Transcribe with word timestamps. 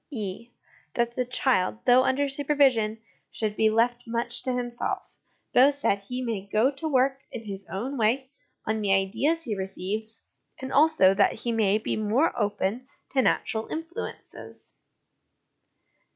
12 0.09 0.47
178 0.95 0.95
HOME 0.95 0.95
EDUCATION 0.95 0.97
(e) 0.97 0.97
That 0.97 1.15
the 1.15 1.31
child, 1.31 1.85
though 1.85 2.03
under 2.03 2.27
supervision, 2.27 2.97
should 3.29 3.55
be 3.55 3.69
left 3.69 4.07
much 4.07 4.41
to 4.41 4.51
himself 4.51 5.03
both 5.53 5.83
that 5.83 5.99
he 5.99 6.23
may 6.23 6.41
go 6.51 6.71
to 6.71 6.87
work 6.87 7.21
in 7.31 7.43
his 7.43 7.67
own 7.69 7.97
way 7.99 8.31
on 8.65 8.81
the 8.81 8.93
ideas 8.93 9.43
he 9.43 9.53
receives, 9.55 10.21
and 10.57 10.73
also 10.73 11.13
that 11.13 11.33
he 11.33 11.51
may 11.51 11.77
be 11.77 11.95
the 11.95 12.01
more 12.01 12.35
open 12.35 12.87
to 13.09 13.21
natural 13.21 13.67
influences. 13.67 14.73